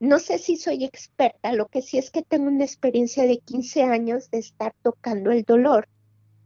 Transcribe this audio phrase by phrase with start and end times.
[0.00, 3.82] no sé si soy experta, lo que sí es que tengo una experiencia de 15
[3.82, 5.88] años de estar tocando el dolor.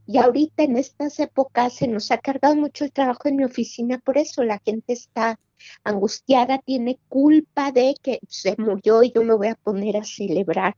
[0.06, 3.98] Y ahorita en estas épocas se nos ha cargado mucho el trabajo en mi oficina,
[3.98, 5.38] por eso la gente está
[5.84, 10.76] angustiada, tiene culpa de que se murió y yo me voy a poner a celebrar.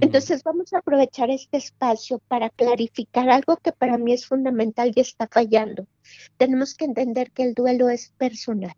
[0.00, 5.00] Entonces vamos a aprovechar este espacio para clarificar algo que para mí es fundamental y
[5.00, 5.86] está fallando.
[6.36, 8.74] Tenemos que entender que el duelo es personal.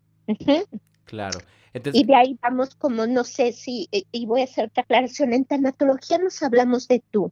[1.05, 1.39] Claro.
[1.73, 5.33] Y de ahí vamos como, no sé si, eh, y voy a hacer otra aclaración,
[5.33, 7.31] en tanatología nos hablamos de tú,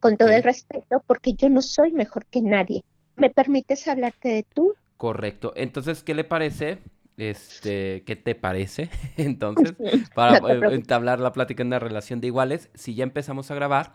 [0.00, 2.82] con todo el respeto, porque yo no soy mejor que nadie.
[3.16, 4.74] ¿Me permites hablarte de tú?
[4.96, 5.52] Correcto.
[5.56, 6.78] Entonces, ¿qué le parece
[7.16, 8.90] este, ¿qué te parece?
[9.16, 9.74] Entonces,
[10.14, 13.94] para eh, entablar la plática en una relación de iguales, si ya empezamos a grabar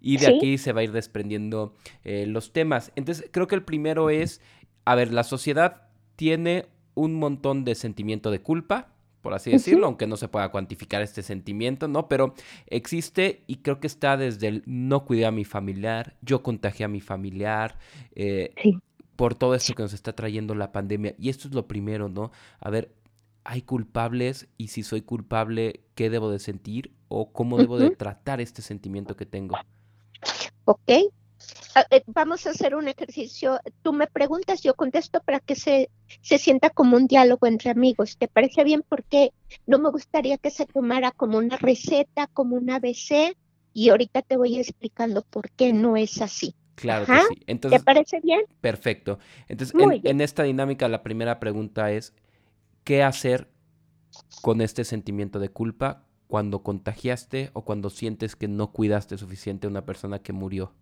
[0.00, 2.92] y de aquí se va a ir desprendiendo eh, los temas.
[2.96, 4.40] Entonces, creo que el primero es,
[4.84, 8.92] a ver, la sociedad tiene un montón de sentimiento de culpa,
[9.22, 12.08] por así decirlo, aunque no se pueda cuantificar este sentimiento, ¿no?
[12.08, 12.34] Pero
[12.66, 16.88] existe y creo que está desde el no cuidé a mi familiar, yo contagié a
[16.88, 17.78] mi familiar,
[18.14, 18.54] eh,
[19.16, 21.14] por todo esto que nos está trayendo la pandemia.
[21.18, 22.30] Y esto es lo primero, ¿no?
[22.58, 22.94] A ver,
[23.44, 28.40] hay culpables y si soy culpable, ¿qué debo de sentir o cómo debo de tratar
[28.40, 29.56] este sentimiento que tengo?
[30.64, 30.90] Ok.
[31.74, 33.60] Ah, eh, vamos a hacer un ejercicio.
[33.82, 38.16] Tú me preguntas, yo contesto para que se, se sienta como un diálogo entre amigos.
[38.16, 38.84] ¿Te parece bien?
[38.88, 39.32] Porque
[39.66, 43.36] no me gustaría que se tomara como una receta, como un ABC,
[43.72, 46.54] y ahorita te voy explicando por qué no es así.
[46.74, 47.42] Claro que sí.
[47.46, 48.40] Entonces, ¿Te parece bien?
[48.60, 49.18] Perfecto.
[49.48, 52.14] Entonces, en, esta dinámica, la primera pregunta es,
[52.84, 53.50] ¿qué hacer
[54.40, 59.70] con este sentimiento de culpa cuando contagiaste o cuando sientes que no cuidaste suficiente a
[59.70, 60.72] una persona que murió?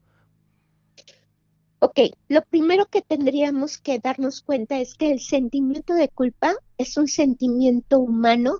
[1.81, 6.97] Ok, lo primero que tendríamos que darnos cuenta es que el sentimiento de culpa es
[6.97, 8.59] un sentimiento humano,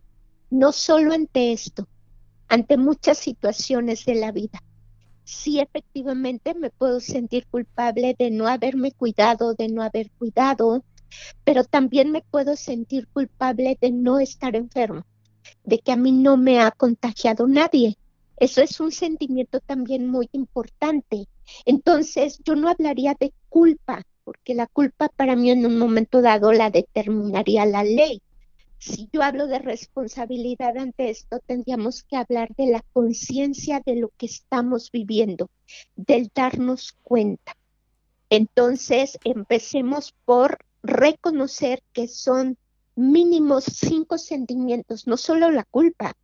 [0.51, 1.89] no solo ante esto,
[2.49, 4.63] ante muchas situaciones de la vida
[5.29, 10.83] sí efectivamente me puedo sentir culpable de no haberme cuidado, de no haber cuidado,
[11.45, 15.05] pero también me puedo sentir culpable de no estar enfermo,
[15.65, 17.99] de que a mí no me ha contagiado nadie.
[18.39, 21.29] Eso es un sentimiento también muy importante.
[21.65, 26.53] Entonces, yo no hablaría de culpa, porque la culpa para mí en un momento dado
[26.53, 28.23] la determinaría la ley
[28.79, 34.11] si yo hablo de responsabilidad ante esto, tendríamos que hablar de la conciencia de lo
[34.17, 35.51] que estamos viviendo,
[35.97, 37.57] del darnos cuenta.
[38.31, 42.57] Entonces, empecemos por reconocer que son
[42.95, 46.15] mínimos cinco sentimientos, no solo la culpa,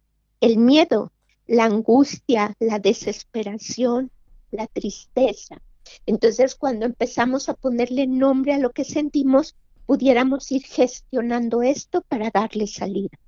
[0.41, 1.13] el miedo,
[1.47, 4.11] la angustia, la desesperación,
[4.55, 5.61] la tristeza.
[6.07, 9.55] Entonces, cuando empezamos a ponerle nombre a lo que sentimos,
[9.87, 13.19] pudiéramos ir gestionando esto para darle salida.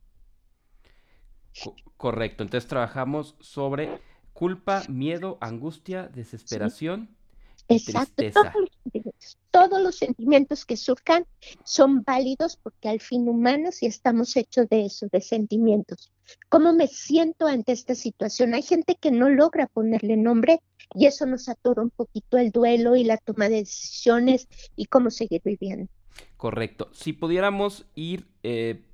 [1.97, 4.01] Correcto, entonces trabajamos sobre
[4.33, 7.17] culpa, miedo, angustia, desesperación.
[7.69, 8.23] Exacto,
[9.51, 11.27] todos los, sentimientos que surjan
[11.65, 16.13] son válidos porque al fin humanos y estamos hechos de eso, de sentimientos.
[16.49, 18.55] ¿Cómo me siento ante esta situación?
[18.55, 20.61] Hay gente que no logra ponerle nombre
[20.95, 25.11] y eso nos atora un poquito el duelo y la toma de decisiones y cómo
[25.11, 25.91] seguir viviendo.
[26.37, 26.89] Correcto.
[26.93, 28.85] Si pudiéramos ir, eh,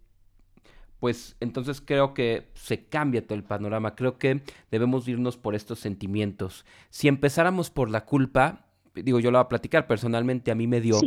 [1.02, 3.96] pues entonces creo que se cambia todo el panorama.
[3.96, 4.40] Creo que
[4.70, 6.64] debemos irnos por estos sentimientos.
[6.90, 10.80] Si empezáramos por la culpa, digo, yo lo voy a platicar personalmente, a mí me
[10.80, 11.00] dio.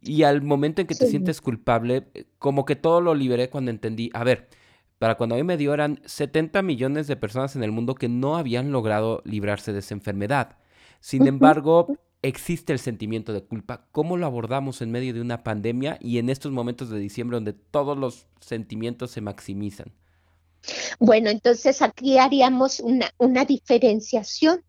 [0.00, 2.06] Y al momento en que te sientes culpable,
[2.38, 4.48] como que todo lo liberé cuando entendí, a ver,
[4.98, 8.08] para cuando a mí me dio eran 70 millones de personas en el mundo que
[8.08, 10.56] no habían logrado librarse de esa enfermedad.
[11.00, 13.86] Sin embargo, existe el sentimiento de culpa.
[13.92, 17.52] ¿Cómo lo abordamos en medio de una pandemia y en estos momentos de diciembre donde
[17.52, 19.92] todos los sentimientos se maximizan?
[20.98, 24.62] Bueno, entonces aquí haríamos una, una diferenciación.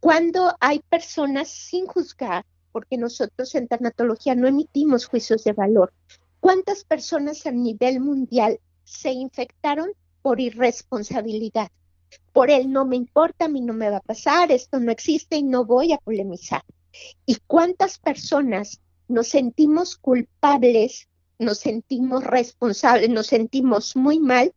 [0.00, 5.92] Cuando hay personas sin juzgar, porque nosotros en tanatología no emitimos juicios de valor,
[6.40, 9.90] ¿cuántas personas a nivel mundial se infectaron
[10.22, 11.70] por irresponsabilidad?
[12.32, 15.36] Por él no me importa, a mí no me va a pasar, esto no existe
[15.36, 16.62] y no voy a polemizar.
[17.26, 21.08] ¿Y cuántas personas nos sentimos culpables,
[21.38, 24.54] nos sentimos responsables, nos sentimos muy mal?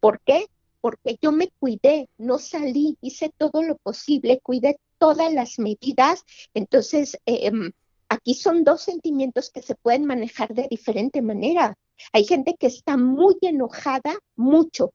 [0.00, 0.46] ¿Por qué?
[0.80, 6.24] Porque yo me cuidé, no salí, hice todo lo posible, cuidé todas las medidas.
[6.54, 7.72] Entonces, em,
[8.08, 11.76] aquí son dos sentimientos que se pueden manejar de diferente manera.
[12.12, 14.92] Hay gente que está muy enojada, mucho,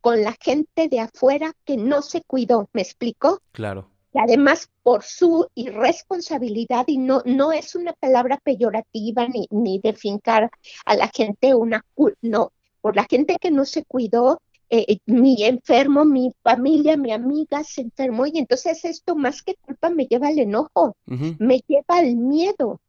[0.00, 2.68] con la gente de afuera que no se cuidó.
[2.72, 3.40] ¿Me explico?
[3.52, 9.80] Claro y además por su irresponsabilidad, y no, no es una palabra peyorativa ni, ni
[9.80, 10.50] de fincar
[10.86, 11.84] a la gente una
[12.22, 14.40] no, por la gente que no se cuidó
[14.70, 19.90] eh, mi enfermo, mi familia, mi amiga se enfermó y entonces esto más que culpa
[19.90, 22.80] me lleva al enojo, me lleva al miedo.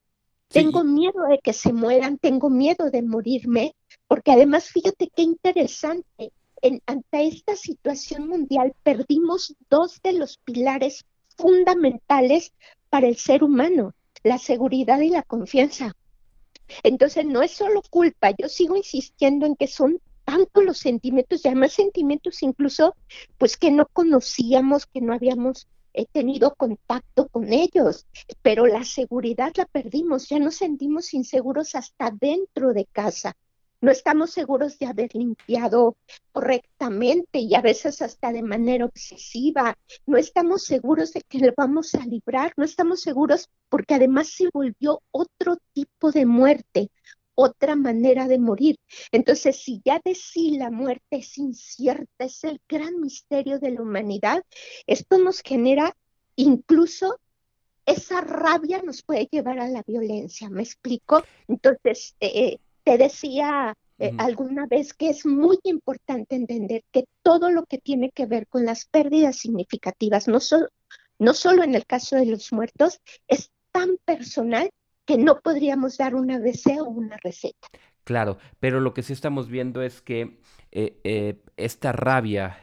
[0.47, 3.75] Tengo miedo de que se mueran, tengo miedo de morirme,
[4.07, 6.31] porque además fíjate qué interesante,
[6.61, 11.03] en, ante esta situación mundial perdimos dos de los pilares
[11.37, 12.53] fundamentales
[12.89, 13.93] para el ser humano,
[14.23, 15.95] la seguridad y la confianza.
[16.83, 21.47] Entonces no es solo culpa, yo sigo insistiendo en que son tanto los sentimientos y
[21.47, 22.95] además sentimientos incluso
[23.37, 28.07] pues que no conocíamos, que no habíamos eh, tenido contacto con ellos,
[28.41, 33.37] pero la seguridad la perdimos, ya nos sentimos inseguros hasta dentro de casa
[33.85, 35.95] no estamos seguros de haber limpiado
[36.31, 39.77] correctamente y a veces hasta de manera obsesiva,
[40.07, 44.49] no estamos seguros de que lo vamos a librar, no estamos seguros porque además se
[44.51, 46.89] volvió otro tipo de muerte,
[47.35, 48.77] otra manera de morir.
[49.11, 53.83] Entonces, si ya de sí la muerte es incierta, es el gran misterio de la
[53.83, 54.43] humanidad,
[54.87, 55.95] esto nos genera
[56.35, 57.19] incluso
[57.85, 61.23] esa rabia nos puede llevar a la violencia, ¿me explico?
[61.47, 67.65] Entonces, eh, te decía eh, alguna vez que es muy importante entender que todo lo
[67.65, 70.37] que tiene que ver con las pérdidas significativas, no,
[71.17, 74.69] no solo en el caso de los muertos, es tan personal
[75.03, 77.67] que no podríamos dar una o una receta.
[78.05, 80.39] Claro, pero lo que sí estamos viendo es que
[80.71, 82.59] eh, eh, esta rabia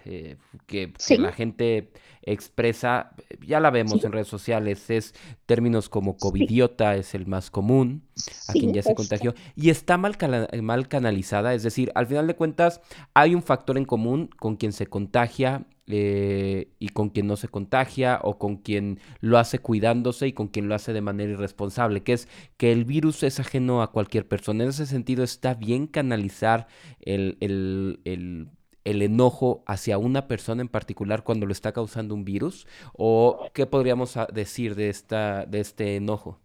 [0.66, 1.92] que, la gente
[2.22, 3.12] expresa,
[3.44, 5.14] ya la vemos en redes sociales, es
[5.46, 8.04] términos como covidiota, es el más común,
[8.48, 10.16] a quien ya se contagió, y está mal,
[10.62, 12.80] mal canalizada, es decir, al final de cuentas
[13.14, 17.48] hay un factor en común con quien se contagia eh, y con quien no se
[17.48, 22.02] contagia o con quien lo hace cuidándose y con quien lo hace de manera irresponsable,
[22.02, 24.64] que es que el virus es ajeno a cualquier persona.
[24.64, 26.68] En ese sentido está bien canalizar
[27.00, 28.48] el, el, el
[28.84, 32.66] el enojo hacia una persona en particular cuando lo está causando un virus?
[32.92, 36.40] ¿O qué podríamos ah, decir de, esta, de este enojo?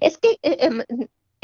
[0.00, 0.82] Es que eh, em,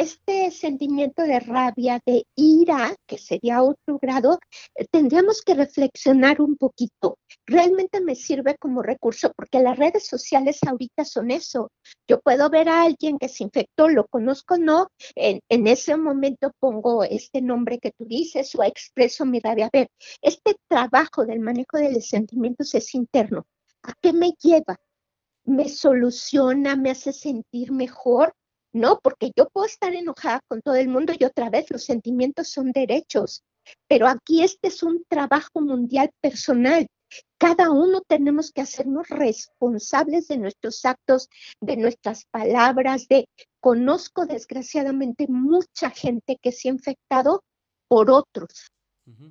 [0.01, 4.39] este sentimiento de rabia, de ira, que sería otro grado,
[4.75, 7.19] eh, tendríamos que reflexionar un poquito.
[7.45, 11.71] Realmente me sirve como recurso porque las redes sociales ahorita son eso.
[12.09, 16.51] Yo puedo ver a alguien que se infectó, lo conozco o no, en, ese momento
[16.59, 19.67] pongo este nombre que tú dices o expreso mi rabia.
[19.67, 19.89] A ver,
[20.23, 23.45] este trabajo del manejo de los sentimientos es interno.
[23.83, 24.81] ¿A qué me lleva?
[25.45, 26.75] ¿Me soluciona?
[26.77, 28.33] ¿Me hace sentir mejor?
[28.73, 32.49] No, porque yo puedo estar enojada con todo el mundo y otra vez los sentimientos
[32.49, 33.43] son derechos,
[33.89, 36.87] pero aquí este es un trabajo mundial personal.
[37.39, 41.29] Cada uno tenemos que hacernos responsables de nuestros actos,
[41.61, 43.27] de nuestras palabras, de
[43.61, 47.43] conozco desgraciadamente mucha gente que se ha infectado
[47.89, 48.71] por otros,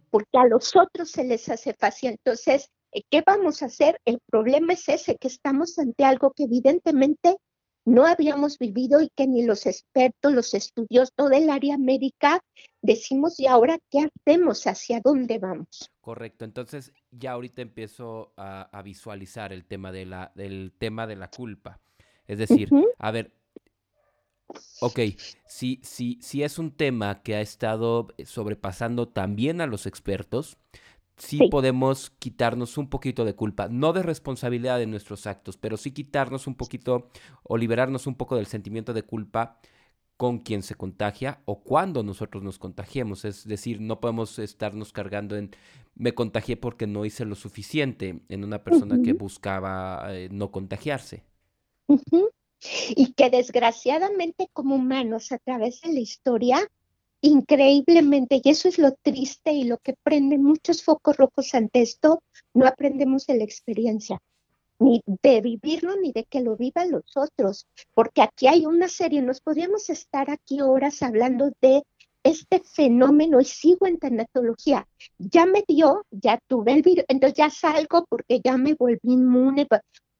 [0.09, 2.11] porque a los otros se les hace fácil.
[2.11, 2.69] Entonces,
[3.09, 4.01] ¿qué vamos a hacer?
[4.03, 7.37] El problema es ese, que estamos ante algo que evidentemente
[7.89, 12.39] no habíamos vivido y que ni los expertos, los estudios, todo el área médica
[12.81, 14.67] decimos, ¿y ahora qué hacemos?
[14.67, 15.89] ¿Hacia dónde vamos?
[15.99, 21.29] Correcto, entonces ya ahorita empiezo a, visualizar el tema de la, del tema de la
[21.29, 21.79] culpa.
[22.27, 22.69] Es decir,
[22.99, 23.31] a ver,
[24.81, 24.99] ok,
[25.47, 30.57] si, si, si es un tema que ha estado sobrepasando también a los expertos,
[31.19, 35.91] sí, podemos quitarnos un poquito de culpa, no de responsabilidad de nuestros actos, pero sí
[35.91, 37.09] quitarnos un poquito
[37.43, 39.59] o liberarnos un poco del sentimiento de culpa
[40.17, 43.23] con quien se contagia o cuando nosotros nos contagiemos.
[43.23, 45.51] Es decir, no podemos estarnos cargando en
[45.95, 51.23] me contagié porque no hice lo suficiente en una persona que buscaba eh, no contagiarse.
[52.95, 56.59] Y que desgraciadamente como humanos a través de la historia
[57.21, 62.21] increíblemente, y eso es lo triste y lo que prende muchos focos rojos ante esto,
[62.53, 64.19] no aprendemos de la experiencia,
[64.79, 69.21] ni de vivirlo, ni de que lo vivan los otros, porque aquí hay una serie,
[69.21, 71.83] nos podríamos estar aquí horas hablando de
[72.23, 74.87] este fenómeno y sigo en tanatología.
[75.17, 79.67] Ya me dio, ya tuve el virus, entonces ya salgo porque ya me volví inmune.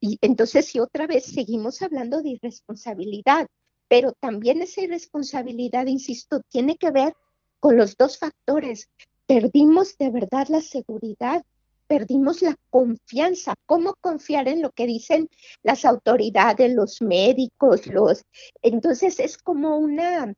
[0.02, 3.48] Y entonces, si otra vez seguimos hablando de irresponsabilidad,
[3.90, 7.14] pero también esa irresponsabilidad, insisto, tiene que ver
[7.60, 8.88] con los dos factores.
[9.26, 11.44] Perdimos de verdad la seguridad,
[11.88, 13.56] perdimos la confianza.
[13.66, 15.28] ¿Cómo confiar en lo que dicen
[15.64, 18.24] las autoridades, los médicos, los...
[18.62, 20.34] Entonces es como una,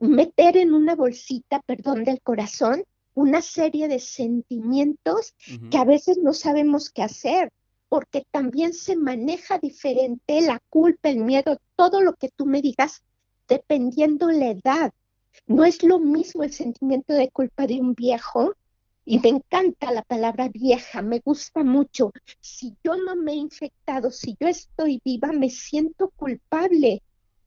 [0.00, 2.82] meter en una bolsita, perdón, del corazón,
[3.14, 5.34] una serie de sentimientos
[5.70, 7.52] que a veces no sabemos qué hacer
[7.88, 13.02] porque también se maneja diferente la culpa, el miedo, todo lo que tú me digas,
[13.48, 14.92] dependiendo la edad.
[15.46, 18.54] No es lo mismo el sentimiento de culpa de un viejo
[19.04, 22.12] y me encanta la palabra vieja, me gusta mucho.
[22.40, 27.02] Si yo no me he infectado, si yo estoy viva, me siento culpable.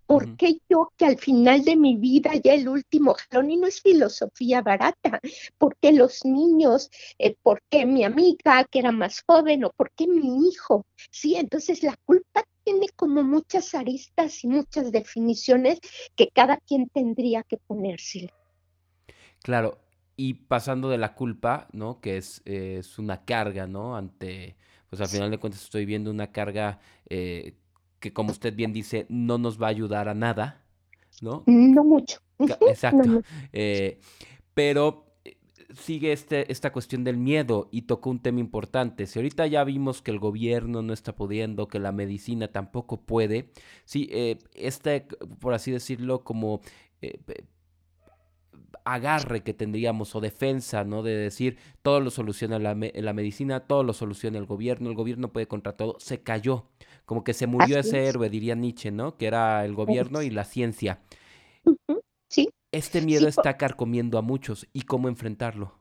[0.10, 3.68] ¿Por qué yo que al final de mi vida ya el último jalón y no
[3.68, 5.20] es filosofía barata?
[5.60, 6.90] ¿Por qué los niños?
[7.20, 9.66] Eh, ¿Por qué mi amiga que era más joven?
[9.66, 10.84] ¿O por qué mi hijo?
[11.12, 15.80] Sí, entonces la culpa tiene como muchas aristas y muchas definiciones
[16.16, 18.32] que cada quien tendría que ponerse.
[19.44, 19.78] Claro,
[20.18, 22.02] y pasando de la culpa, ¿no?
[22.02, 23.96] Que es, es una carga, ¿no?
[23.96, 24.56] Ante,
[24.90, 27.54] pues al final de cuentas estoy viendo una carga eh,
[28.00, 30.64] que como usted bien dice, no nos va a ayudar a nada,
[31.22, 31.44] ¿no?
[31.46, 32.20] No mucho.
[32.68, 33.22] Exacto.
[33.52, 34.00] Eh,
[34.54, 35.38] pero eh,
[35.74, 39.08] sigue este, esta cuestión del miedo y tocó un tema importante.
[39.08, 43.52] Si ahorita ya vimos que el gobierno no está pudiendo, que la medicina tampoco puede,
[43.86, 45.08] sí, eh, este,
[45.40, 46.62] por así decirlo, como
[48.94, 51.04] agarre que tendríamos o defensa, ¿no?
[51.04, 55.32] De decir, todo lo soluciona la, la medicina, todo lo soluciona el gobierno, el gobierno
[55.32, 56.66] puede contra todo, se cayó.
[57.06, 59.18] Como que se murió ese héroe, diría Nietzsche, ¿no?
[59.18, 61.02] Que era el gobierno y la ciencia.
[62.28, 62.50] Sí.
[62.72, 64.68] Este miedo está carcomiendo a muchos.
[64.74, 65.74] ¿Y cómo enfrentarlo?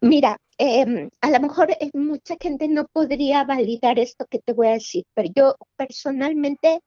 [0.00, 4.68] Mira, em, a lo mejor eh, mucha gente no podría validar esto que te voy
[4.68, 6.80] a decir, pero yo personalmente,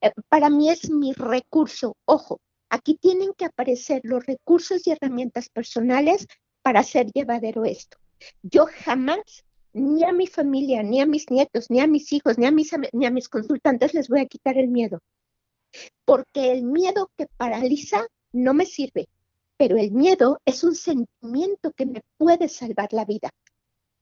[0.00, 1.96] eh, para mí es mi recurso.
[2.04, 2.40] Ojo,
[2.74, 6.26] aquí tienen que aparecer los recursos y herramientas personales
[6.60, 7.98] para hacer llevadero esto.
[8.42, 12.46] Yo jamás ni a mi familia, ni a mis nietos, ni a mis hijos, ni
[12.46, 15.00] a mis, ni a mis consultantes les voy a quitar el miedo.
[16.04, 19.08] Porque el miedo que paraliza no me sirve,
[19.56, 23.30] pero el miedo es un sentimiento que me puede salvar la vida.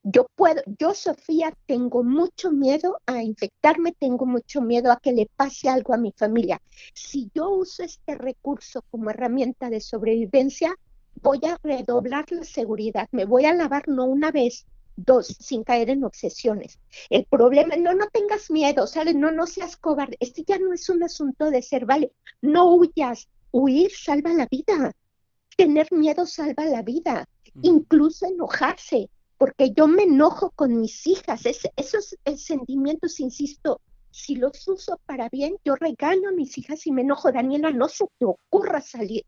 [0.04, 5.30] Yo puedo, yo Sofía tengo mucho miedo a infectarme, tengo mucho miedo a que le
[5.37, 6.61] pase algo a mi familia.
[6.92, 10.75] Si yo uso este recurso como herramienta de sobrevivencia,
[11.23, 14.66] voy a redoblar la seguridad, me voy a lavar no una vez,
[14.97, 16.78] Dos, sin caer en obsesiones.
[17.09, 19.14] El problema, no, no tengas miedo, ¿sabes?
[19.14, 20.16] No, no seas cobarde.
[20.21, 23.28] Este ya no es un asunto de ser, vale, no huyas.
[23.52, 24.92] Huir salva la vida.
[25.56, 27.26] Tener miedo salva la vida.
[27.62, 29.09] Incluso enojarse,
[29.42, 31.46] porque yo me enojo con mis hijas.
[31.46, 33.80] esos sentimientos, insisto,
[34.12, 37.32] si los uso para bien, yo regalo a mis hijas y me enojo.
[37.32, 39.25] Daniela, no se te ocurra salir.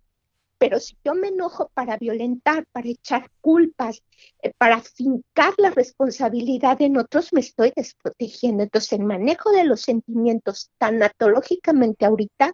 [0.57, 4.05] Pero si yo me enojo para violentar, para echar culpas,
[4.41, 8.63] eh, para fincar la responsabilidad en otros, me estoy desprotegiendo.
[8.63, 12.53] Entonces, el manejo de los sentimientos tanatológicamente ahorita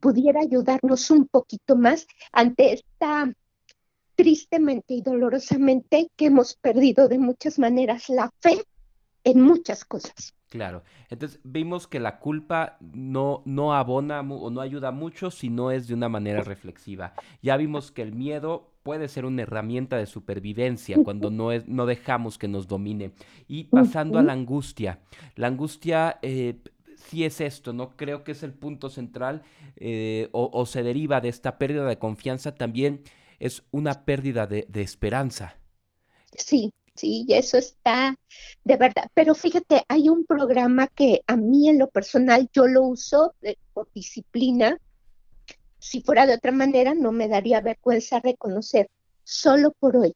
[0.00, 3.30] pudiera ayudarnos un poquito más ante esta
[4.16, 8.64] tristemente y dolorosamente que hemos perdido de muchas maneras la fe
[9.24, 10.34] en muchas cosas.
[10.48, 15.70] Claro, entonces vimos que la culpa no, no abona o no ayuda mucho si no
[15.70, 17.14] es de una manera reflexiva.
[17.42, 21.86] Ya vimos que el miedo puede ser una herramienta de supervivencia cuando no, es, no
[21.86, 23.10] dejamos que nos domine.
[23.48, 25.00] Y pasando a la angustia,
[25.34, 26.60] la angustia eh,
[26.94, 27.96] sí es esto, ¿no?
[27.96, 29.42] Creo que es el punto central
[29.76, 33.02] eh, o, se deriva de esta pérdida de confianza, también
[33.38, 35.58] es una pérdida de, de esperanza.
[36.36, 38.16] Sí, sí, y eso está
[38.64, 39.10] de verdad.
[39.14, 43.56] Pero fíjate, hay un programa que a mí en lo personal yo lo uso eh,
[43.72, 44.78] por disciplina.
[45.78, 48.90] Si fuera de otra manera, no me daría vergüenza reconocer
[49.24, 50.14] solo por hoy.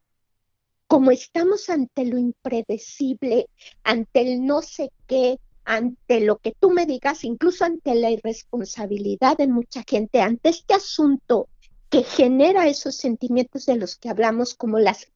[0.87, 3.47] Como estamos ante lo impredecible,
[3.85, 9.37] ante el no sé qué, ante lo que tú me digas, incluso ante la irresponsabilidad
[9.37, 11.49] de mucha gente, ante este asunto
[11.91, 15.09] que genera esos sentimientos de los que hablamos como las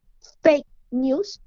[0.42, 1.40] fake news,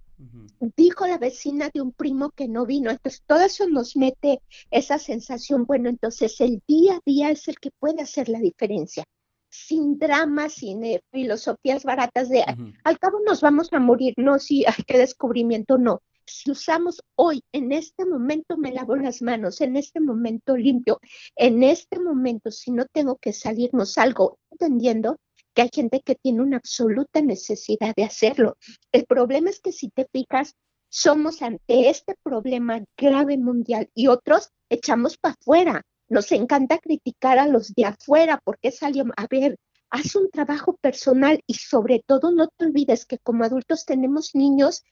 [0.75, 2.89] Dijo la vecina de un primo que no vino.
[2.89, 4.41] Entonces, todo eso nos mete
[4.71, 5.65] esa sensación.
[5.65, 9.03] Bueno, entonces el día a día es el que puede hacer la diferencia.
[9.49, 12.43] Sin dramas, sin eh, filosofías baratas de
[12.83, 14.13] al cabo nos vamos a morir.
[14.17, 16.01] No, sí, hay qué descubrimiento, no.
[16.27, 20.99] Si usamos hoy, en este momento me lavo las manos, en este momento limpio,
[21.35, 25.17] en este momento, si no tengo que salir, no salgo, entendiendo
[25.53, 28.57] que hay gente que tiene una absoluta necesidad de hacerlo.
[28.91, 30.53] El problema es que si te fijas,
[30.89, 35.81] somos ante este problema grave mundial y otros echamos para afuera.
[36.09, 39.57] Nos encanta criticar a los de afuera porque salió, a ver,
[39.89, 44.83] haz un trabajo personal y sobre todo no te olvides que como adultos tenemos niños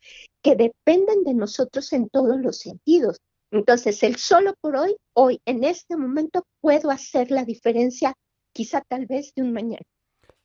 [0.42, 3.20] que dependen de nosotros en todos los sentidos.
[3.52, 8.14] Entonces, el solo por hoy, hoy, en este momento, puedo hacer la diferencia,
[8.54, 9.84] quizá tal vez de un mañana.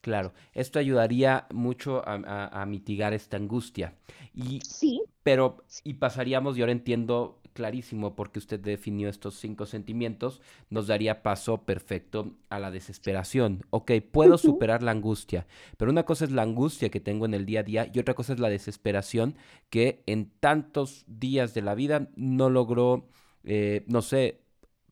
[0.00, 3.94] Claro, esto ayudaría mucho a, mitigar esta angustia.
[4.32, 5.02] Y, sí.
[5.22, 11.22] Pero, y pasaríamos, y ahora entiendo clarísimo porque usted definió estos cinco sentimientos, nos daría
[11.22, 13.64] paso perfecto a la desesperación.
[13.70, 17.46] Ok, puedo superar la angustia, pero una cosa es la angustia que tengo en el
[17.46, 19.36] día a día y otra cosa es la desesperación
[19.68, 23.08] que en tantos días de la vida no logro,
[23.44, 24.40] eh, no sé,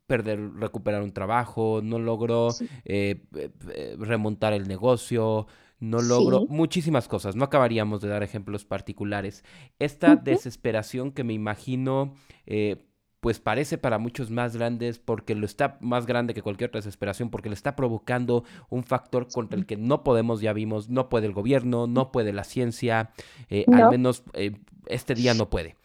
[0.07, 2.49] perder, recuperar un trabajo, no logro
[2.85, 5.47] eh, eh, remontar el negocio,
[5.81, 9.45] no logro muchísimas cosas, no acabaríamos de dar ejemplos particulares.
[9.79, 12.15] Esta desesperación que me imagino,
[12.47, 12.85] eh,
[13.21, 17.31] pues parece para muchos más grandes porque lo está más grande que cualquier otra desesperación,
[17.31, 21.27] porque le está provocando un factor contra el que no podemos, ya vimos, no puede
[21.27, 23.11] el gobierno, no puede la ciencia,
[23.49, 24.53] eh, al menos eh,
[24.87, 25.77] este día no puede.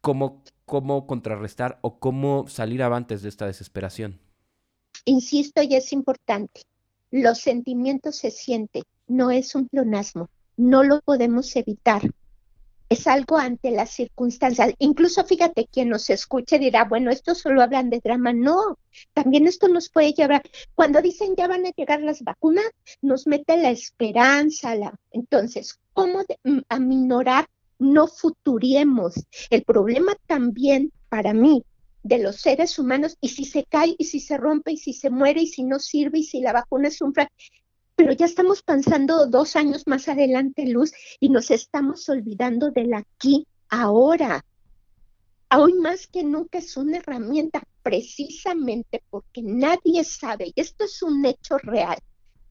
[0.00, 4.20] ¿cómo, ¿Cómo contrarrestar o cómo salir avantes de esta desesperación?
[5.04, 6.62] Insisto, y es importante
[7.22, 12.02] los sentimientos se sienten, no es un plonasmo, no lo podemos evitar.
[12.88, 14.72] Es algo ante las circunstancias.
[14.78, 18.32] Incluso fíjate, quien nos escuche dirá, bueno, esto solo hablan de drama.
[18.32, 18.78] No,
[19.12, 20.42] también esto nos puede llevar.
[20.76, 22.66] Cuando dicen ya van a llegar las vacunas,
[23.02, 24.74] nos mete la esperanza.
[25.10, 26.20] Entonces, ¿cómo
[26.68, 27.46] aminorar?
[27.78, 29.14] No futuriemos.
[29.50, 31.64] El problema también para mí
[32.06, 35.10] de los seres humanos y si se cae y si se rompe y si se
[35.10, 37.12] muere y si no sirve y si la vacuna es un
[37.96, 43.46] pero ya estamos pensando dos años más adelante, Luz, y nos estamos olvidando del aquí,
[43.70, 44.44] ahora.
[45.50, 51.24] Hoy más que nunca es una herramienta precisamente porque nadie sabe, y esto es un
[51.24, 51.98] hecho real.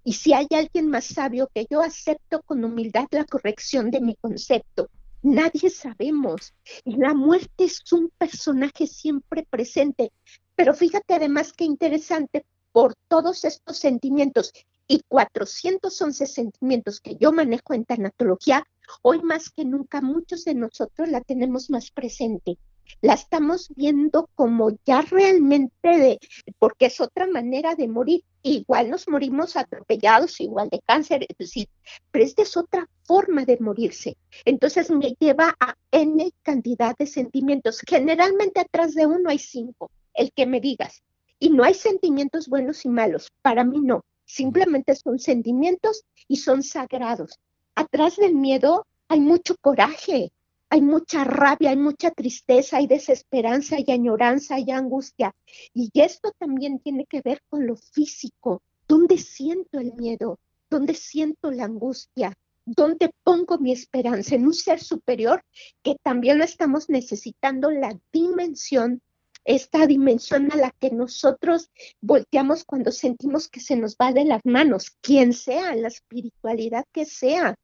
[0.04, 4.16] Y si hay alguien más sabio que yo acepto con humildad la corrección de mi
[4.16, 4.90] concepto,
[5.25, 6.53] Nadie sabemos.
[6.84, 10.12] Y la muerte es un personaje siempre presente.
[10.55, 14.53] Pero fíjate además qué interesante por todos estos sentimientos
[14.88, 18.67] y 411 sentimientos que yo manejo en tanatología,
[19.01, 22.60] hoy más que nunca muchos de nosotros la tenemos más presente
[23.01, 26.20] la estamos viendo como ya realmente de,
[26.60, 28.24] porque es otra manera de morir.
[28.44, 31.67] Igual nos morimos atropellados, igual de cáncer, es decir,
[32.12, 34.18] pero esta es otra forma de morirse.
[34.44, 37.82] Entonces me lleva a N cantidad de sentimientos.
[37.88, 41.03] Generalmente atrás de uno hay cinco, el que me digas.
[41.40, 44.03] Y no hay sentimientos buenos y malos, para mí no.
[44.25, 47.40] Simplemente son sentimientos y son sagrados.
[47.75, 50.32] Atrás del miedo hay mucho coraje,
[50.70, 55.36] hay mucha rabia, hay mucha tristeza, hay desesperanza, hay añoranza, hay angustia.
[55.74, 58.64] Y esto también tiene que ver con lo físico.
[58.88, 60.40] ¿Dónde siento el miedo?
[60.70, 62.34] ¿Dónde siento la angustia?
[62.66, 64.36] ¿Dónde pongo mi esperanza?
[64.36, 65.44] En un ser superior
[65.84, 69.01] que también lo estamos necesitando, la dimensión,
[69.44, 71.70] esta dimensión a la que nosotros
[72.01, 77.06] volteamos cuando sentimos que se nos va de las manos, quien sea, la espiritualidad que
[77.06, 77.56] sea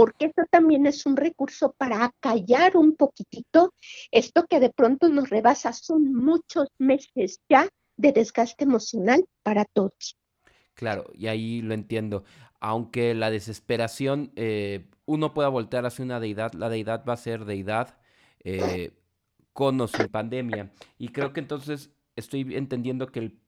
[0.00, 3.74] porque esto también es un recurso para acallar un poquitito
[4.10, 5.74] esto que de pronto nos rebasa.
[5.74, 7.68] Son muchos meses ya
[7.98, 10.16] de desgaste emocional para todos.
[10.80, 12.24] Claro, y ahí lo entiendo.
[12.58, 17.44] Aunque la desesperación, eh, uno pueda voltear hacia una deidad, la deidad va a ser
[17.44, 17.98] deidad
[18.44, 18.92] eh,
[19.52, 20.72] con o sin pandemia.
[20.96, 23.38] Y creo que entonces estoy entendiendo que el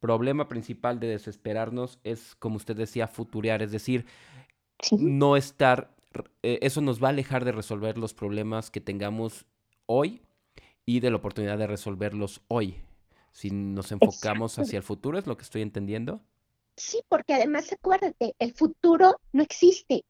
[0.00, 4.04] problema principal de desesperarnos es, como usted decía, futurear, es decir,
[4.98, 5.96] no estar,
[6.42, 9.46] eh, eso nos va a alejar de resolver los problemas que tengamos
[9.86, 10.20] hoy
[10.84, 12.82] y de la oportunidad de resolverlos hoy.
[13.32, 16.20] Si nos enfocamos hacia el futuro, ¿es lo que estoy entendiendo?
[16.76, 20.04] Sí, porque además acuérdate, el futuro no existe.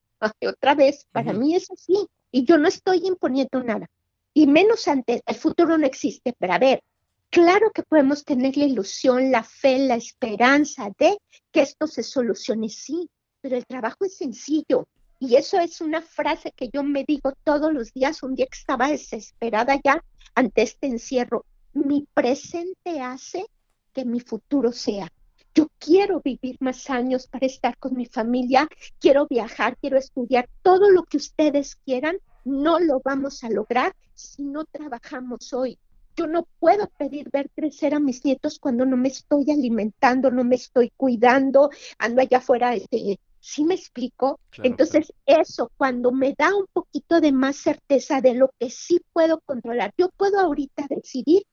[0.46, 2.06] Otra vez, para mí es así.
[2.30, 3.88] Y yo no estoy imponiendo nada.
[4.34, 6.34] Y menos antes, el futuro no existe.
[6.38, 6.82] Pero a ver,
[7.30, 11.18] claro que podemos tener la ilusión, la fe, la esperanza de
[11.52, 13.08] que esto se solucione, sí
[13.46, 14.88] pero el trabajo es sencillo.
[15.20, 18.58] Y eso es una frase que yo me digo todos los días, un día que
[18.58, 20.02] estaba desesperada ya
[20.34, 21.44] ante este encierro.
[21.72, 23.46] Mi presente hace
[23.92, 25.12] que mi futuro sea.
[25.56, 28.68] Yo quiero vivir más años para estar con mi familia,
[29.00, 34.42] quiero viajar, quiero estudiar, todo lo que ustedes quieran, no lo vamos a lograr si
[34.42, 35.78] no trabajamos hoy.
[36.14, 40.44] Yo no puedo pedir ver crecer a mis nietos cuando no me estoy alimentando, no
[40.44, 44.40] me estoy cuidando, ando allá afuera este, ¿Sí me explico?
[44.62, 49.40] Entonces, eso, cuando me da un poquito de más certeza de lo que sí puedo
[49.40, 51.44] controlar, yo puedo ahorita decidir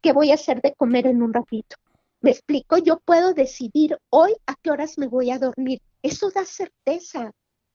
[0.00, 1.76] qué voy a hacer de comer en un ratito.
[2.22, 2.78] ¿Me explico?
[2.78, 5.82] Yo puedo decidir hoy a qué horas me voy a dormir.
[6.02, 7.32] Eso da certeza,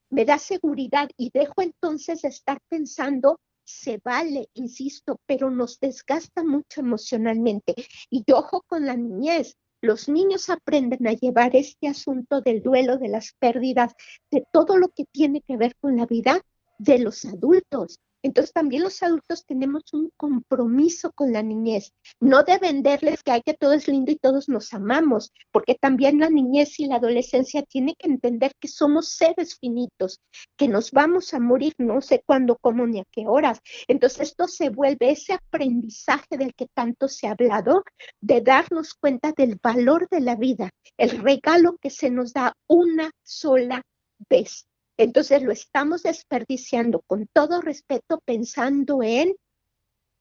[0.09, 6.45] me da seguridad y dejo entonces de estar pensando, se vale, insisto, pero nos desgasta
[6.45, 7.75] mucho emocionalmente.
[8.09, 13.09] Y ojo con la niñez, los niños aprenden a llevar este asunto del duelo, de
[13.09, 13.95] las pérdidas,
[14.31, 16.39] de todo lo que tiene que ver con la vida
[16.79, 17.99] de los adultos.
[18.27, 23.41] Entonces también los adultos tenemos un compromiso con la niñez, no de venderles que hay
[23.41, 27.63] que todo es lindo y todos nos amamos, porque también la niñez y la adolescencia
[27.63, 30.19] tiene que entender que somos seres finitos,
[30.57, 33.61] que nos vamos a morir no sé cuándo, cómo ni a qué horas.
[33.87, 37.85] Entonces esto se vuelve ese aprendizaje del que tanto se ha hablado,
[38.19, 43.09] de darnos cuenta del valor de la vida, el regalo que se nos da una
[43.23, 43.81] sola
[44.29, 44.67] vez.
[44.97, 49.35] Entonces lo estamos desperdiciando con todo respeto pensando en,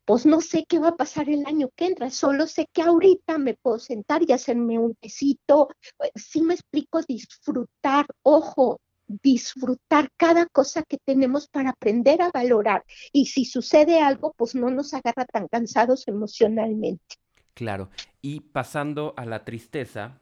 [0.05, 3.39] pues no sé qué va a pasar el año que entra, solo sé que ahorita
[3.39, 5.69] me puedo sentar y hacerme un besito.
[6.15, 12.85] Si me explico, disfrutar, ojo, disfrutar cada cosa que tenemos para aprender a valorar.
[13.13, 17.17] Y si sucede algo, pues no nos agarra tan cansados emocionalmente.
[17.55, 17.89] Claro.
[18.21, 20.21] Y pasando a la tristeza,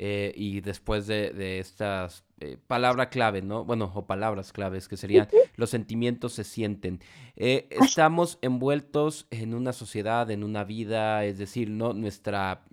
[0.00, 3.64] eh, y después de, estas eh, palabras clave, ¿no?
[3.64, 7.00] Bueno, o palabras claves que serían los sentimientos se sienten.
[7.34, 11.94] Eh, estamos envueltos en una sociedad, en una vida, es decir, ¿no?
[11.94, 12.64] Nuestra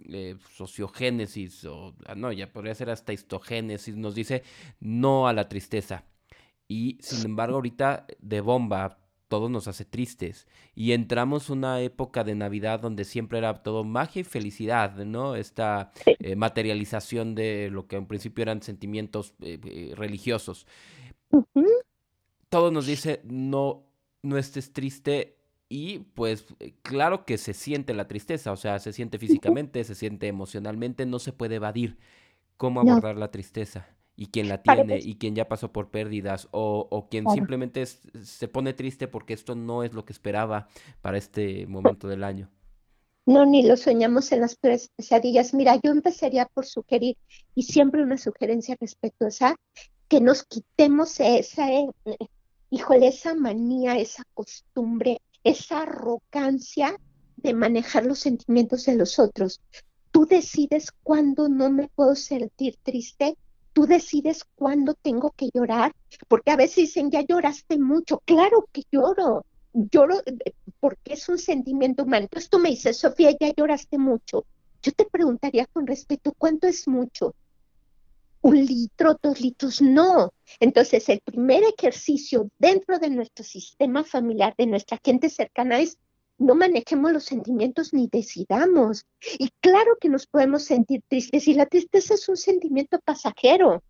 [0.54, 4.44] sociogénesis, o ah, no, ya podría ser hasta histogénesis, nos dice
[4.80, 6.04] no a la tristeza.
[6.68, 10.48] Y sin embargo, ahorita de bomba, todo nos hace tristes.
[10.76, 15.36] Y entramos una época de Navidad donde siempre era todo magia y felicidad, ¿no?
[15.36, 20.68] Esta eh, materialización de lo que en principio eran sentimientos eh, eh, religiosos.
[22.50, 23.84] Todo nos dice, no,
[24.22, 25.38] no estés triste.
[25.68, 26.46] Y pues
[26.84, 31.18] claro que se siente la tristeza, o sea, se siente físicamente, se siente emocionalmente, no
[31.18, 31.98] se puede evadir
[32.56, 36.88] cómo abordar la tristeza y quien la tiene y quien ya pasó por pérdidas o,
[36.90, 40.68] o quien simplemente se pone triste porque esto no es lo que esperaba
[41.02, 42.50] para este momento del año.
[43.26, 45.54] No, ni lo soñamos en las pesadillas.
[45.54, 47.18] Mira, yo empezaría por sugerir,
[47.56, 49.56] y siempre una sugerencia respecto a esa,
[50.08, 51.88] que nos quitemos esa, eh,
[52.70, 57.00] híjole, esa manía, esa costumbre, esa arrogancia
[57.38, 59.60] de manejar los sentimientos de los otros.
[60.12, 63.36] Tú decides cuándo no me puedo sentir triste
[63.76, 65.94] tú decides cuándo tengo que llorar,
[66.30, 71.38] porque a veces dicen, ya lloraste mucho, claro que lloro, lloro eh, porque es un
[71.38, 72.24] sentimiento humano.
[72.24, 74.46] Entonces tú me dices, Sofía, ya lloraste mucho.
[74.82, 77.36] Yo te preguntaría con respeto, ¿cuánto es mucho?
[78.40, 79.82] ¿Un litro, dos litros?
[79.82, 80.32] No.
[80.62, 85.98] Entonces el primer ejercicio dentro de nuestro sistema familiar, de nuestra gente cercana, es
[86.38, 89.06] no manejemos los sentimientos ni decidamos.
[89.40, 93.84] Y claro que nos podemos sentir tristes y la tristeza es un sentimiento pasajero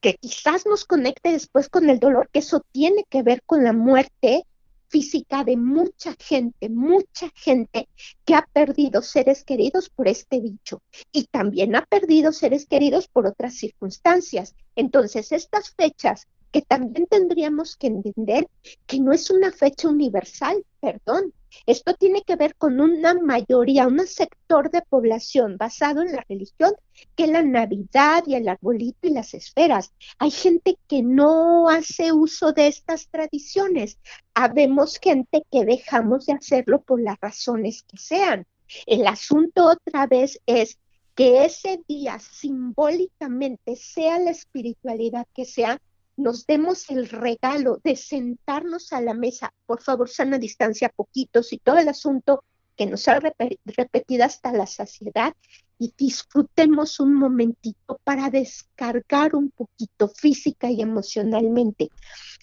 [0.00, 3.72] que quizás nos conecte después con el dolor, que eso tiene que ver con la
[3.72, 4.44] muerte
[4.88, 7.88] física de mucha gente, mucha gente
[8.24, 13.26] que ha perdido seres queridos por este bicho y también ha perdido seres queridos por
[13.26, 14.54] otras circunstancias.
[14.76, 18.46] Entonces, estas fechas que también tendríamos que entender
[18.86, 21.32] que no es una fecha universal, perdón,
[21.66, 26.72] esto tiene que ver con una mayoría, un sector de población basado en la religión,
[27.16, 29.92] que la Navidad y el arbolito y las esferas.
[30.18, 33.98] Hay gente que no hace uso de estas tradiciones.
[34.34, 38.46] Habemos gente que dejamos de hacerlo por las razones que sean.
[38.86, 40.78] El asunto otra vez es
[41.14, 45.80] que ese día simbólicamente, sea la espiritualidad que sea,
[46.16, 51.58] nos demos el regalo de sentarnos a la mesa, por favor, sana distancia, poquitos y
[51.58, 52.44] todo el asunto
[52.76, 55.34] que nos ha repetido hasta la saciedad
[55.78, 61.90] y disfrutemos un momentito para descargar un poquito física y emocionalmente.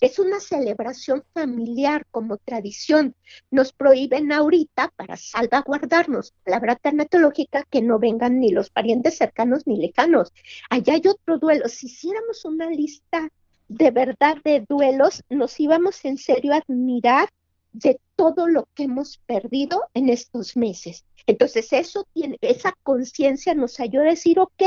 [0.02, 3.16] Es una celebración familiar como tradición.
[3.50, 9.78] Nos prohíben ahorita para salvaguardarnos, palabra tanatológica, que no vengan ni los parientes cercanos ni
[9.78, 10.34] lejanos.
[10.70, 11.68] Allá hay otro duelo.
[11.68, 13.30] Si hiciéramos una lista
[13.72, 17.30] de verdad de duelos, nos íbamos en serio a admirar
[17.72, 21.06] de todo lo que hemos perdido en estos meses.
[21.26, 24.62] Entonces, eso tiene, esa conciencia nos ayuda a decir, ok,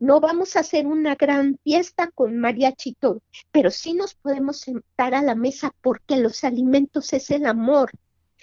[0.00, 5.14] no vamos a hacer una gran fiesta con mariachi todo, pero sí nos podemos sentar
[5.14, 7.92] a la mesa porque los alimentos es el amor.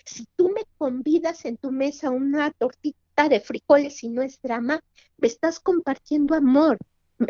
[0.06, 4.82] Si tú me convidas en tu mesa una tortita de frijoles y no es drama,
[5.18, 6.78] me estás compartiendo amor.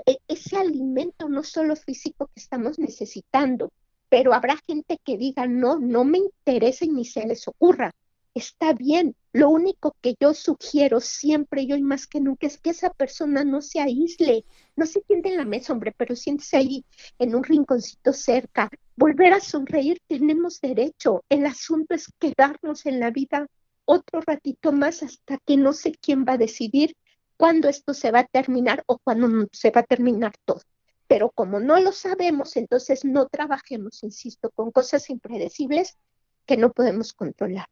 [0.06, 3.72] E, ese alimento no solo físico que estamos necesitando,
[4.10, 7.94] pero habrá gente que diga, no, no me interesa y ni se les ocurra.
[8.34, 12.92] Está bien, lo único que yo sugiero siempre, y más que nunca, es que esa
[12.92, 14.46] persona no se aísle,
[14.76, 16.86] no se siente en la mesa, hombre, pero siéntese ahí
[17.18, 18.70] en un rinconcito cerca.
[18.96, 21.24] Volver a sonreír, tenemos derecho.
[21.30, 23.48] El asunto es quedarnos en la vida
[23.86, 26.96] otro ratito más hasta que no sé quién va a decidir
[27.38, 30.62] cuándo esto se va a terminar o cuándo se va a terminar todo.
[31.08, 35.98] Pero como no lo sabemos, entonces no trabajemos, insisto, con cosas impredecibles
[36.46, 37.68] que no podemos controlar.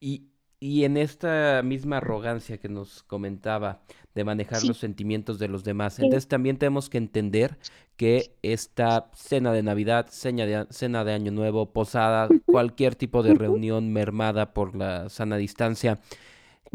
[0.00, 3.82] Y, y en esta misma arrogancia que nos comentaba
[4.14, 7.58] de manejar los sentimientos de los demás, entonces también tenemos que entender
[7.96, 13.34] que esta cena de Navidad, cena de, cena de Año Nuevo, posada, cualquier tipo de
[13.34, 16.00] reunión mermada por la sana distancia,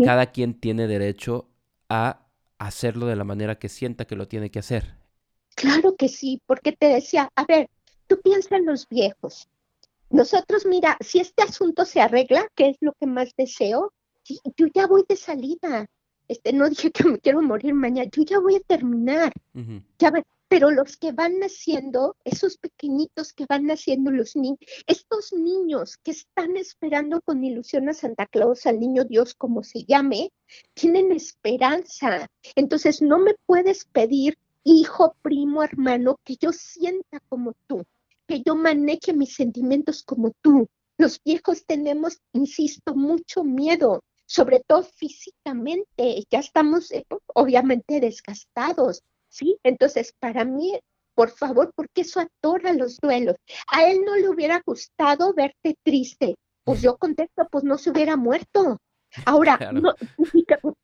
[0.03, 1.49] cada quien tiene derecho
[1.89, 4.95] a hacerlo de la manera que sienta que lo tiene que hacer.
[5.56, 7.69] Claro que sí, porque te decía, a ver,
[8.08, 9.50] tú piensas en los viejos.
[10.10, 13.93] Nosotros, mira, si este asunto se arregla, que es lo que más deseo,
[14.56, 15.88] yo ya voy de salida.
[16.28, 19.34] Este, no dije que me quiero morir mañana, yo ya voy a terminar.
[19.97, 20.12] Ya
[20.47, 26.12] pero los que van naciendo, esos pequeñitos que van naciendo, los niños, estos niños que
[26.12, 30.31] están esperando con ilusión a Santa Claus, al niño Dios, como se llame,
[30.73, 32.27] tienen esperanza.
[32.55, 37.83] Entonces no me puedes pedir, hijo, primo, hermano, que yo sienta como tú,
[38.27, 40.67] que yo maneje mis sentimientos como tú.
[40.97, 46.25] Los viejos tenemos, insisto, mucho miedo, sobre todo físicamente.
[46.29, 49.57] Ya estamos eh, obviamente desgastados, ¿sí?
[49.63, 50.79] Entonces, para mí,
[51.15, 53.35] por favor, porque eso atora los duelos.
[53.71, 56.35] A él no le hubiera gustado verte triste.
[56.63, 58.77] Pues yo contesto, pues no se hubiera muerto.
[59.25, 59.93] Ahora, no,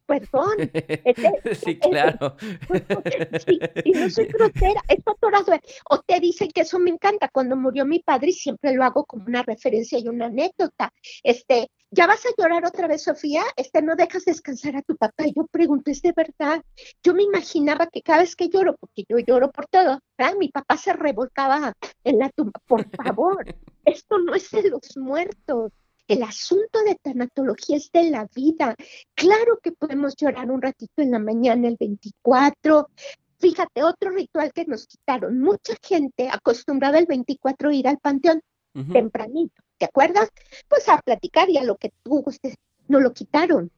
[0.05, 0.57] perdón.
[1.63, 2.35] sí, claro.
[3.85, 5.53] y no soy grosera, es atorado.
[5.89, 7.29] O te dicen que eso me encanta.
[7.29, 10.93] Cuando murió mi padre, y siempre lo hago como una referencia y una anécdota.
[11.23, 13.43] Este, ¿ya vas a llorar otra vez, Sofía?
[13.55, 15.25] Este, no dejas descansar a tu papá.
[15.35, 16.63] Yo pregunto, ¿es de verdad?
[17.03, 19.99] Yo me imaginaba que cada vez que lloro, porque yo lloro por todo,
[20.39, 22.59] mi papá se revolcaba en la tumba.
[22.65, 23.45] Por favor,
[23.85, 25.71] esto no es de los muertos
[26.07, 28.75] el asunto de tanatología es de la vida.
[29.15, 32.89] Claro que podemos llorar un ratito en la mañana el 24.
[33.39, 35.39] Fíjate, otro ritual que nos quitaron.
[35.39, 38.41] Mucha gente acostumbraba el 24 a ir al panteón
[38.91, 39.61] tempranito.
[39.77, 40.29] ¿Te acuerdas?
[40.67, 42.55] Pues a platicar y a lo que tú gustes.
[42.87, 43.71] No lo quitaron.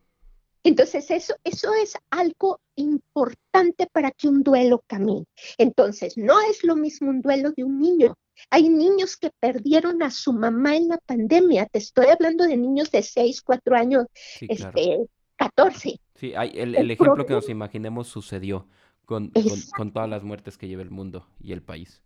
[0.66, 5.26] Entonces, eso, eso es algo importante para que un duelo camine.
[5.60, 8.16] Entonces, no es lo mismo un duelo de un niño.
[8.50, 11.68] Hay niños que perdieron a su mamá en la pandemia.
[11.68, 14.06] Te estoy hablando de niños de 6, 4 años,
[14.42, 16.00] este, 14.
[16.16, 18.68] Sí, hay, el, ejemplo que nos imaginemos sucedió
[19.06, 19.32] con,
[19.78, 22.02] con todas las muertes que lleva el mundo y el país.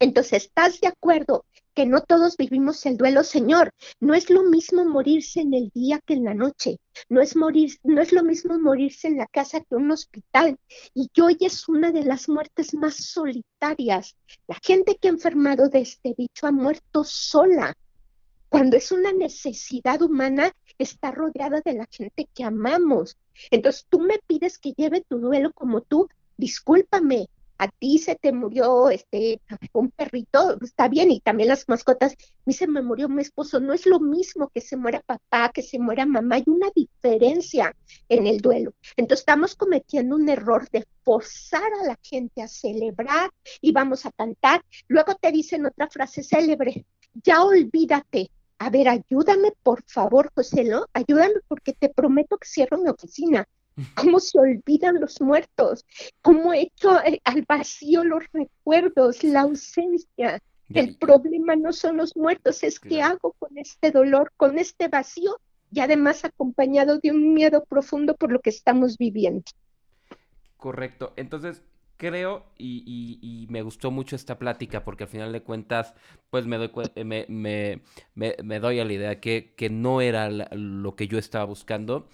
[0.00, 3.72] Entonces, ¿estás de acuerdo que no todos vivimos el duelo, Señor?
[3.98, 6.78] No es lo mismo morirse en el día que en la noche.
[7.08, 10.56] No es morir, no es lo mismo morirse en la casa que en un hospital.
[10.94, 14.16] Y hoy es una de las muertes más solitarias.
[14.46, 17.74] La gente que ha enfermado de este bicho ha muerto sola.
[18.48, 23.16] Cuando es una necesidad humana, está rodeada de la gente que amamos.
[23.50, 26.08] Entonces, tú me pides que lleve tu duelo como tú.
[26.36, 29.40] Discúlpame, a ti se te murió este
[29.72, 33.72] un perrito, está bien, y también las mascotas, mí se me murió mi esposo, no
[33.74, 37.74] es lo mismo que se muera papá, que se muera mamá, hay una diferencia
[38.08, 38.72] en el duelo.
[38.96, 44.12] Entonces estamos cometiendo un error de forzar a la gente a celebrar y vamos a
[44.12, 50.64] cantar, luego te dicen otra frase célebre, ya olvídate, a ver, ayúdame por favor, José,
[50.64, 50.86] ¿no?
[50.92, 53.46] Ayúdame porque te prometo que cierro mi oficina
[53.94, 55.84] cómo se olvidan los muertos,
[56.22, 60.40] cómo he hecho eh, al vacío los recuerdos, la ausencia.
[60.68, 65.40] El problema no son los muertos, es qué hago con este dolor, con este vacío
[65.72, 69.44] y además acompañado de un miedo profundo por lo que estamos viviendo.
[70.58, 71.14] Correcto.
[71.16, 71.62] Entonces,
[71.96, 75.94] creo y, me gustó mucho esta plática porque al final de cuentas,
[76.30, 77.82] pues me doy, eh, me, me,
[78.14, 82.08] me, doy a la idea que, que no era lo que yo estaba buscando.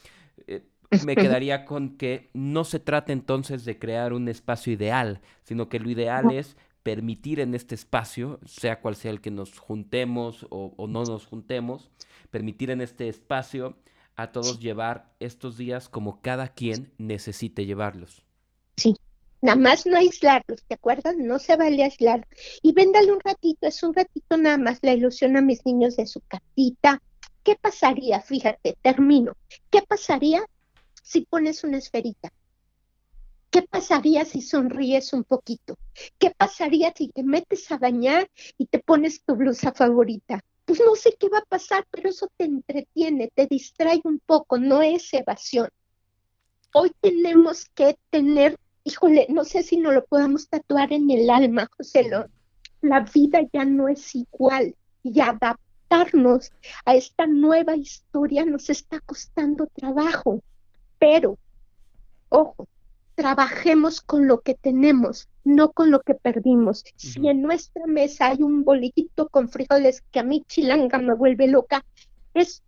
[0.46, 0.62] Eh,
[1.04, 5.80] me quedaría con que no se trata entonces de crear un espacio ideal, sino que
[5.80, 10.74] lo ideal es permitir en este espacio, sea cual sea el que nos juntemos o,
[10.87, 11.90] no nos juntemos,
[12.30, 13.76] permitir en este espacio
[14.16, 18.22] a todos llevar estos días como cada quien necesite llevarlos.
[18.76, 18.94] Sí,
[19.40, 21.16] nada más no aislarlos, ¿te acuerdas?
[21.16, 22.26] No se vale aislar.
[22.62, 26.07] Y véndale un ratito, es un ratito nada más la ilusión a mis niños de
[26.07, 27.00] su casita.
[27.42, 28.20] ¿Qué pasaría?
[28.20, 29.37] Fíjate, termino.
[29.70, 30.44] ¿Qué pasaría
[31.04, 32.32] si pones una esferita?
[33.50, 35.76] ¿Qué pasaría si sonríes un poquito?
[36.18, 40.40] ¿Qué pasaría si te metes a bañar y te pones tu blusa favorita?
[40.64, 44.58] Pues no sé qué va a pasar, pero eso te entretiene, te distrae un poco,
[44.58, 45.68] no es evasión.
[46.72, 51.68] Hoy tenemos que tener, híjole, no sé si no lo podemos tatuar en el alma,
[51.76, 52.10] José,
[52.80, 56.50] la vida ya no es igual y adaptarnos
[56.84, 60.42] a esta nueva historia nos está costando trabajo.
[61.04, 61.38] Pero,
[62.30, 62.66] ojo,
[63.14, 65.28] trabajemos con lo que tenemos.
[65.44, 66.82] no con lo que perdimos.
[66.96, 71.46] Si en nuestra mesa hay un bolillito con frijoles que a mí chilanga me vuelve
[71.46, 71.84] loca,
[72.32, 72.62] es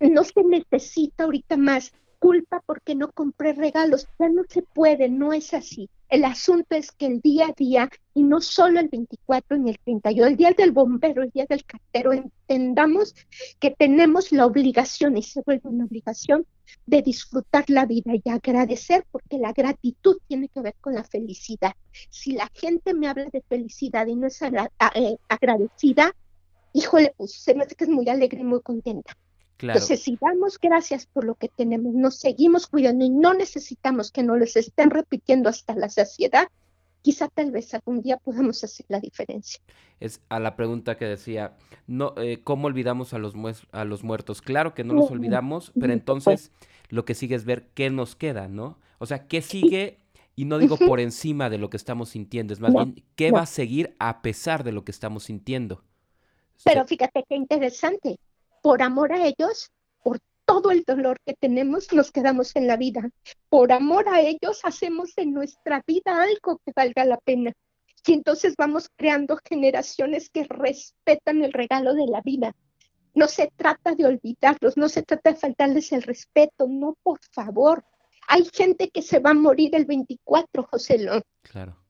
[0.00, 5.32] no se necesita ahorita más culpa porque no compré regalos, ya no se puede, no
[5.32, 5.88] es así.
[6.08, 9.78] El asunto es que el día a día, y no solo el 24 ni el
[9.80, 13.14] 31, el día del bombero, el día del cartero, entendamos
[13.58, 16.46] que tenemos la obligación, y se vuelve una obligación,
[16.86, 21.72] de disfrutar la vida y agradecer, porque la gratitud tiene que ver con la felicidad.
[22.10, 26.14] Si la gente me habla de felicidad y no es eh, agradecida,
[26.72, 29.16] híjole, pues se me hace que es muy alegre y muy contenta.
[29.58, 34.22] Entonces, si damos gracias por lo que tenemos, nos seguimos cuidando y no necesitamos que
[34.22, 36.48] nos les estén repitiendo hasta la saciedad,
[37.00, 39.60] quizá tal vez algún día podamos hacer la diferencia.
[39.98, 43.34] Es a la pregunta que decía, no, eh, ¿cómo olvidamos a los,
[43.72, 44.42] a los muertos?
[44.42, 46.52] Claro que no los olvidamos, pero entonces
[46.88, 48.78] lo que sigue es ver qué nos queda, ¿no?
[48.98, 49.98] O sea, ¿qué sigue?
[50.34, 53.42] Y no digo por encima de lo que estamos sintiendo, es más bien, ¿qué va
[53.42, 55.82] a seguir a pesar de lo que estamos sintiendo?
[56.62, 58.18] Pero fíjate qué interesante
[58.66, 59.70] por amor a ellos,
[60.02, 63.08] por todo el dolor que tenemos, nos quedamos en la vida.
[63.48, 67.52] Por amor a ellos, hacemos en nuestra vida algo que valga la pena.
[68.04, 72.56] Y entonces vamos creando generaciones que respetan el regalo de la vida.
[73.14, 77.84] No se trata de olvidarlos, no se trata de faltarles el respeto, no, por favor.
[78.26, 81.22] Hay gente que se va a morir el 24, José Lón.
[81.42, 81.85] Claro.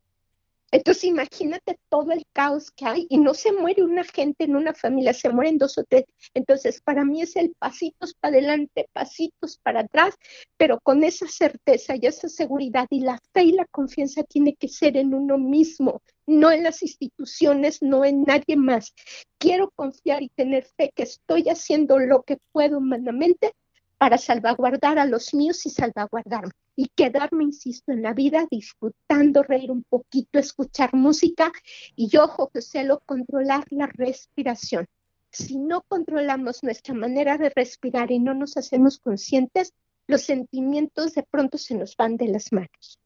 [0.77, 4.75] Entonces imagínate todo el caos que hay y no se muere una gente en una
[4.75, 6.05] familia, se mueren dos o tres.
[6.35, 10.15] Entonces para mí es el pasitos para adelante, pasitos para atrás,
[10.59, 14.69] pero con esa certeza y esa seguridad y la fe y la confianza tiene que
[14.69, 18.93] ser en uno mismo, no en las instituciones, no en nadie más.
[19.39, 23.55] Quiero confiar y tener fe que estoy haciendo lo que puedo humanamente
[23.99, 29.71] para salvaguardar a los míos y salvaguardarme y quedarme, insisto, en la vida disfrutando, reír
[29.71, 31.51] un poquito, escuchar música
[31.95, 34.87] y yo, José, lo controlar la respiración.
[35.31, 39.73] Si no controlamos nuestra manera de respirar y no nos hacemos conscientes,
[40.07, 42.99] los sentimientos de pronto se nos van de las manos.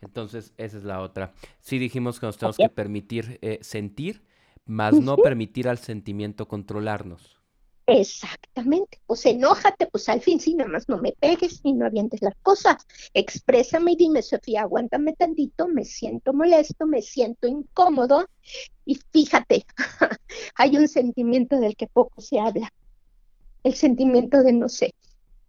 [0.00, 1.34] Entonces, esa es la otra.
[1.58, 4.24] Sí dijimos que nos tenemos que permitir eh, sentir,
[4.64, 7.39] más no permitir al sentimiento controlarnos.
[7.92, 12.22] Exactamente, pues enójate, pues al fin sí, nada más no me pegues ni no avientes
[12.22, 12.86] las cosas.
[13.14, 18.28] Exprésame y dime, Sofía, aguántame tantito, me siento molesto, me siento incómodo.
[18.84, 19.66] Y fíjate,
[20.54, 22.72] hay un sentimiento del que poco se habla,
[23.64, 24.94] el sentimiento de no sé.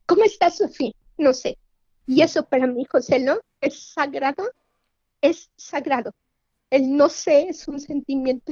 [0.07, 0.93] ¿Cómo estás, Sofía?
[1.19, 1.59] No sé.
[2.07, 3.37] Y eso para mí, José, ¿no?
[3.61, 4.49] Es sagrado,
[5.21, 6.11] es sagrado.
[6.71, 8.51] El no sé es un sentimiento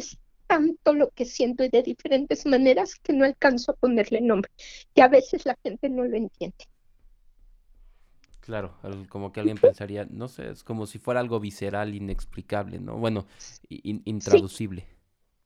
[0.49, 4.51] tanto lo que siento y de diferentes maneras que no alcanzo a ponerle nombre.
[4.95, 6.65] Y a veces la gente no lo entiende.
[8.39, 8.73] Claro,
[9.09, 12.97] como que alguien pensaría, no sé, es como si fuera algo visceral, inexplicable, ¿no?
[12.97, 13.27] Bueno,
[13.69, 14.87] intraducible.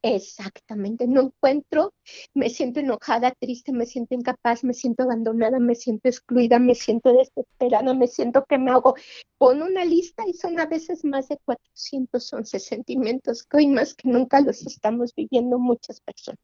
[0.06, 1.94] Exactamente, no encuentro,
[2.34, 7.14] me siento enojada, triste, me siento incapaz, me siento abandonada, me siento excluida, me siento
[7.14, 8.96] desesperada, me siento que me hago.
[9.38, 14.10] Pon una lista y son a veces más de 411 sentimientos que hoy más que
[14.10, 16.40] nunca los estamos viviendo muchas personas.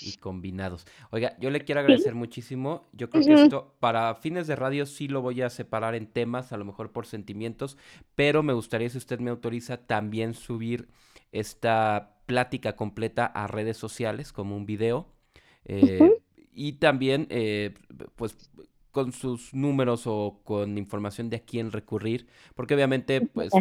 [0.00, 0.86] Y combinados.
[1.10, 2.86] Oiga, yo le quiero agradecer muchísimo.
[2.92, 6.52] Yo creo que esto para fines de radio sí lo voy a separar en temas,
[6.52, 7.76] a lo mejor por sentimientos,
[8.14, 10.88] pero me gustaría, si usted me autoriza, también subir
[11.32, 15.06] esta plática completa a redes sociales como un video.
[15.64, 16.20] Eh,
[16.52, 17.74] y también, eh,
[18.16, 18.36] pues,
[18.90, 23.52] con sus números o con información de a quién recurrir, porque obviamente, pues,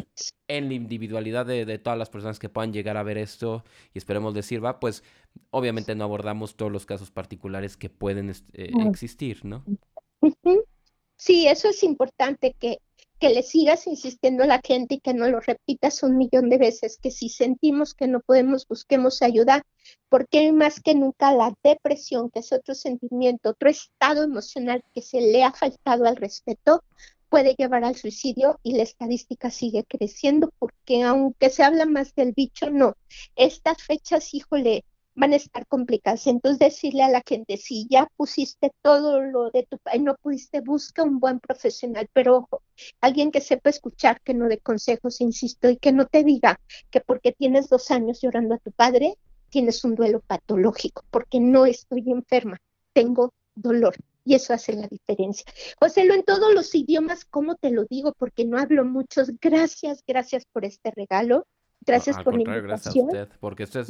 [0.48, 3.64] en la individualidad de, todas las personas que puedan llegar a ver esto
[3.96, 5.04] y esperemos les sirva, pues,
[5.50, 9.66] obviamente no abordamos todos los casos particulares que pueden eh, existir, ¿no?
[11.16, 12.80] Sí, eso es importante que
[13.20, 16.58] que le sigas insistiendo a la gente y que no lo repitas un millón de
[16.58, 19.66] veces, que si sentimos que no podemos, busquemos ayuda,
[20.10, 25.22] porque más que nunca la depresión, que es otro sentimiento, otro estado emocional que se
[25.22, 26.84] le ha faltado al respeto,
[27.30, 32.32] puede llevar al suicidio y la estadística sigue creciendo, porque aunque se habla más del
[32.32, 32.96] bicho, no.
[33.36, 36.28] Estas fechas, híjole, van a estar complicadas.
[36.28, 40.62] Entonces decirle a la gente, si ya pusiste todo lo de tu país, no pudiste,
[40.62, 42.62] busca un buen profesional, pero ojo,
[43.02, 46.60] alguien que sepa escuchar, que no dé consejos, insisto, y que no te diga
[46.90, 49.16] que porque tienes dos años llorando a tu padre,
[49.50, 52.58] tienes un duelo patológico, porque no estoy enferma,
[52.94, 53.96] tengo dolor.
[54.26, 55.46] Y eso hace la diferencia.
[55.80, 58.14] José, lo en todos los idiomas, ¿cómo te lo digo?
[58.18, 59.32] Porque no hablo muchos.
[59.42, 61.46] Gracias, gracias por este regalo.
[61.86, 62.68] Gracias por la invitación.
[62.68, 63.90] Gracias a usted, porque usted, es,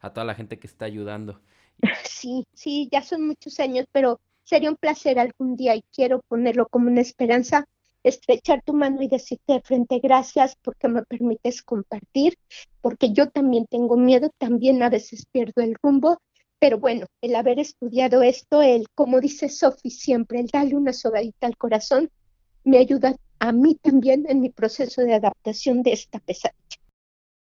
[0.00, 1.40] a toda la gente que está ayudando.
[2.04, 6.66] Sí, sí, ya son muchos años, pero sería un placer algún día y quiero ponerlo
[6.68, 7.64] como una esperanza
[8.02, 12.36] estrechar tu mano y decirte de frente gracias porque me permites compartir,
[12.80, 16.18] porque yo también tengo miedo, también a veces pierdo el rumbo,
[16.58, 21.46] pero bueno, el haber estudiado esto, el, como dice Sophie siempre, el darle una sobadita
[21.46, 22.10] al corazón,
[22.64, 26.79] me ayuda a mí también en mi proceso de adaptación de esta pesadilla.